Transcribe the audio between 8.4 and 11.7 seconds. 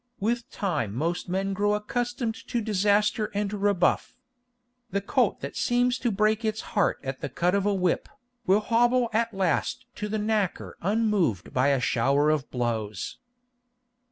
will hobble at last to the knacker unmoved by